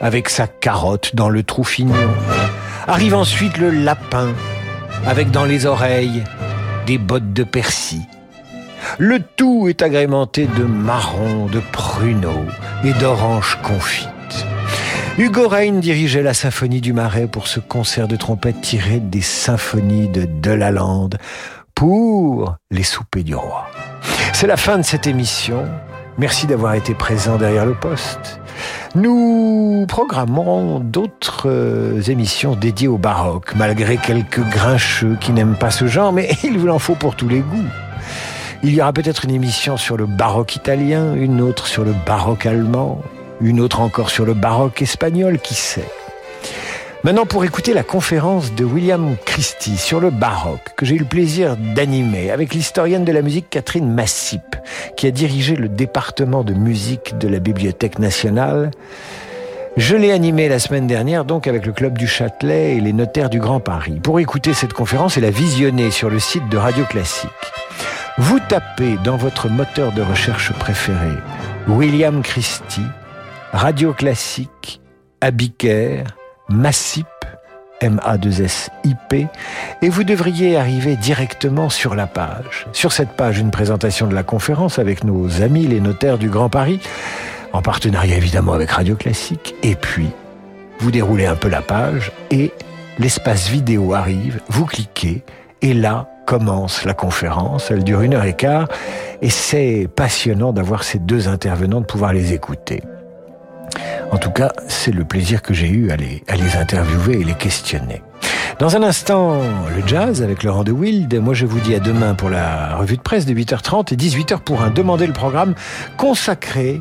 avec 0.00 0.28
sa 0.28 0.48
carotte 0.48 1.14
dans 1.14 1.28
le 1.28 1.44
trou 1.44 1.62
fignon. 1.62 1.94
Arrive 2.88 3.14
ensuite 3.14 3.56
le 3.56 3.70
lapin 3.70 4.32
avec 5.06 5.30
dans 5.30 5.44
les 5.44 5.64
oreilles 5.64 6.24
des 6.88 6.98
bottes 6.98 7.32
de 7.32 7.44
persil. 7.44 8.02
Le 8.98 9.20
tout 9.20 9.68
est 9.68 9.80
agrémenté 9.80 10.48
de 10.48 10.64
marrons, 10.64 11.46
de 11.46 11.60
pruneaux 11.60 12.46
et 12.82 12.94
d'oranges 12.94 13.60
confites. 13.62 14.08
Hugo 15.18 15.46
Rein 15.46 15.74
dirigeait 15.74 16.24
la 16.24 16.34
symphonie 16.34 16.80
du 16.80 16.92
Marais 16.92 17.28
pour 17.28 17.46
ce 17.46 17.60
concert 17.60 18.08
de 18.08 18.16
trompette 18.16 18.60
tiré 18.60 18.98
des 18.98 19.22
symphonies 19.22 20.08
de 20.08 20.24
Delalande 20.24 21.18
pour 21.74 22.56
les 22.70 22.82
soupers 22.82 23.24
du 23.24 23.34
roi. 23.34 23.66
C'est 24.32 24.46
la 24.46 24.56
fin 24.56 24.78
de 24.78 24.82
cette 24.82 25.06
émission. 25.06 25.64
Merci 26.18 26.46
d'avoir 26.46 26.74
été 26.74 26.94
présent 26.94 27.36
derrière 27.36 27.66
le 27.66 27.74
poste. 27.74 28.40
Nous 28.94 29.84
programmerons 29.88 30.78
d'autres 30.78 31.48
euh, 31.48 32.00
émissions 32.02 32.54
dédiées 32.54 32.88
au 32.88 32.98
baroque, 32.98 33.54
malgré 33.56 33.96
quelques 33.96 34.42
grincheux 34.48 35.16
qui 35.20 35.32
n'aiment 35.32 35.56
pas 35.56 35.70
ce 35.70 35.86
genre, 35.86 36.12
mais 36.12 36.30
il 36.44 36.58
vous 36.58 36.68
en 36.68 36.78
faut 36.78 36.94
pour 36.94 37.16
tous 37.16 37.28
les 37.28 37.40
goûts. 37.40 37.70
Il 38.62 38.72
y 38.74 38.80
aura 38.80 38.92
peut-être 38.92 39.24
une 39.24 39.32
émission 39.32 39.76
sur 39.76 39.96
le 39.96 40.06
baroque 40.06 40.56
italien, 40.56 41.14
une 41.14 41.40
autre 41.40 41.66
sur 41.66 41.84
le 41.84 41.94
baroque 42.06 42.46
allemand, 42.46 43.02
une 43.40 43.60
autre 43.60 43.80
encore 43.80 44.10
sur 44.10 44.24
le 44.24 44.34
baroque 44.34 44.80
espagnol, 44.80 45.38
qui 45.38 45.54
sait. 45.54 45.88
Maintenant, 47.04 47.26
pour 47.26 47.44
écouter 47.44 47.74
la 47.74 47.82
conférence 47.82 48.54
de 48.54 48.64
William 48.64 49.16
Christie 49.26 49.76
sur 49.76 50.00
le 50.00 50.08
baroque, 50.08 50.72
que 50.74 50.86
j'ai 50.86 50.94
eu 50.94 51.00
le 51.00 51.04
plaisir 51.04 51.54
d'animer 51.58 52.30
avec 52.30 52.54
l'historienne 52.54 53.04
de 53.04 53.12
la 53.12 53.20
musique 53.20 53.50
Catherine 53.50 53.92
Massip, 53.92 54.56
qui 54.96 55.06
a 55.06 55.10
dirigé 55.10 55.54
le 55.54 55.68
département 55.68 56.44
de 56.44 56.54
musique 56.54 57.18
de 57.18 57.28
la 57.28 57.40
Bibliothèque 57.40 57.98
nationale, 57.98 58.70
je 59.76 59.96
l'ai 59.96 60.12
animé 60.12 60.48
la 60.48 60.58
semaine 60.58 60.86
dernière 60.86 61.26
donc 61.26 61.46
avec 61.46 61.66
le 61.66 61.72
Club 61.72 61.98
du 61.98 62.06
Châtelet 62.06 62.76
et 62.76 62.80
les 62.80 62.94
notaires 62.94 63.28
du 63.28 63.38
Grand 63.38 63.60
Paris. 63.60 64.00
Pour 64.02 64.18
écouter 64.18 64.54
cette 64.54 64.72
conférence 64.72 65.18
et 65.18 65.20
la 65.20 65.30
visionner 65.30 65.90
sur 65.90 66.08
le 66.08 66.18
site 66.18 66.48
de 66.48 66.56
Radio 66.56 66.86
Classique, 66.86 67.28
vous 68.16 68.40
tapez 68.48 68.96
dans 69.04 69.18
votre 69.18 69.50
moteur 69.50 69.92
de 69.92 70.00
recherche 70.00 70.54
préféré 70.54 71.10
William 71.68 72.22
Christie, 72.22 72.80
Radio 73.52 73.92
Classique, 73.92 74.80
Abiker, 75.20 76.04
Massip, 76.48 77.06
M-A-2-S-I-P, 77.80 79.26
et 79.82 79.88
vous 79.88 80.04
devriez 80.04 80.56
arriver 80.56 80.96
directement 80.96 81.68
sur 81.68 81.94
la 81.94 82.06
page. 82.06 82.66
Sur 82.72 82.92
cette 82.92 83.10
page, 83.10 83.38
une 83.38 83.50
présentation 83.50 84.06
de 84.06 84.14
la 84.14 84.22
conférence 84.22 84.78
avec 84.78 85.04
nos 85.04 85.42
amis 85.42 85.66
les 85.66 85.80
notaires 85.80 86.18
du 86.18 86.28
Grand 86.28 86.48
Paris, 86.48 86.80
en 87.52 87.62
partenariat 87.62 88.16
évidemment 88.16 88.52
avec 88.52 88.70
Radio 88.70 88.96
Classique, 88.96 89.54
et 89.62 89.74
puis 89.74 90.10
vous 90.80 90.90
déroulez 90.90 91.26
un 91.26 91.36
peu 91.36 91.48
la 91.48 91.62
page 91.62 92.12
et 92.30 92.52
l'espace 92.98 93.48
vidéo 93.48 93.94
arrive, 93.94 94.40
vous 94.48 94.66
cliquez, 94.66 95.24
et 95.62 95.74
là 95.74 96.08
commence 96.26 96.84
la 96.84 96.94
conférence, 96.94 97.70
elle 97.70 97.84
dure 97.84 98.00
une 98.00 98.14
heure 98.14 98.24
et 98.24 98.34
quart, 98.34 98.68
et 99.20 99.30
c'est 99.30 99.88
passionnant 99.94 100.52
d'avoir 100.52 100.84
ces 100.84 100.98
deux 100.98 101.28
intervenants, 101.28 101.80
de 101.80 101.86
pouvoir 101.86 102.12
les 102.12 102.32
écouter. 102.32 102.82
En 104.14 104.18
tout 104.18 104.30
cas, 104.30 104.52
c'est 104.68 104.92
le 104.92 105.04
plaisir 105.04 105.42
que 105.42 105.52
j'ai 105.52 105.68
eu 105.68 105.90
à 105.90 105.96
les, 105.96 106.22
à 106.28 106.36
les 106.36 106.56
interviewer 106.56 107.20
et 107.20 107.24
les 107.24 107.34
questionner. 107.34 108.00
Dans 108.60 108.76
un 108.76 108.84
instant, 108.84 109.40
le 109.76 109.84
jazz 109.88 110.22
avec 110.22 110.44
Laurent 110.44 110.62
de 110.62 110.70
Wild. 110.70 111.12
Moi, 111.18 111.34
je 111.34 111.46
vous 111.46 111.58
dis 111.58 111.74
à 111.74 111.80
demain 111.80 112.14
pour 112.14 112.30
la 112.30 112.76
revue 112.76 112.96
de 112.96 113.02
presse 113.02 113.26
de 113.26 113.34
8h30 113.34 113.92
et 113.92 113.96
18h 113.96 114.38
pour 114.38 114.62
un 114.62 114.70
Demandez 114.70 115.08
le 115.08 115.12
programme 115.12 115.56
consacré 115.96 116.80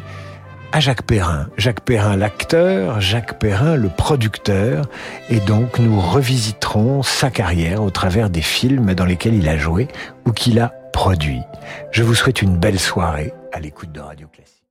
à 0.72 0.80
Jacques 0.80 1.02
Perrin. 1.02 1.48
Jacques 1.58 1.82
Perrin, 1.82 2.18
l'acteur, 2.18 3.02
Jacques 3.02 3.40
Perrin, 3.40 3.78
le 3.78 3.90
producteur. 3.90 4.86
Et 5.32 5.40
donc, 5.40 5.80
nous 5.80 6.00
revisiterons 6.00 7.02
sa 7.02 7.32
carrière 7.32 7.82
au 7.82 7.90
travers 7.90 8.30
des 8.30 8.44
films 8.44 8.94
dans 8.94 9.06
lesquels 9.06 9.34
il 9.34 9.50
a 9.50 9.58
joué 9.58 9.88
ou 10.28 10.34
qu'il 10.34 10.60
a 10.60 10.72
produit. 10.94 11.42
Je 11.90 12.04
vous 12.04 12.14
souhaite 12.14 12.44
une 12.44 12.58
belle 12.58 12.80
soirée 12.80 13.34
à 13.52 13.60
l'écoute 13.60 13.92
de 13.92 14.02
Radio 14.02 14.28
Classique. 14.28 14.63